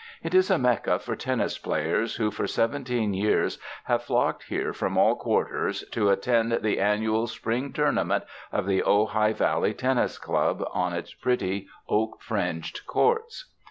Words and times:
It 0.23 0.33
is 0.33 0.49
a 0.49 0.57
mecca 0.57 0.97
for 0.97 1.15
tennis 1.15 1.59
players 1.59 2.15
who 2.15 2.31
for 2.31 2.47
seven 2.47 2.83
teen 2.83 3.13
years 3.13 3.59
have 3.83 4.01
flocked 4.01 4.45
here 4.45 4.73
from 4.73 4.97
all 4.97 5.15
quarters 5.15 5.83
to 5.91 6.09
at 6.09 6.23
tend 6.23 6.51
the 6.63 6.79
annual 6.79 7.27
spring 7.27 7.71
tournament 7.71 8.23
of 8.51 8.65
the 8.65 8.81
Ojai 8.81 9.33
Val 9.35 9.61
]ej 9.61 9.77
Tennis 9.77 10.17
Club 10.17 10.63
on 10.73 10.91
its 10.93 11.13
pretty 11.13 11.67
oak 11.87 12.19
fringed 12.23 12.81
courts. 12.87 13.51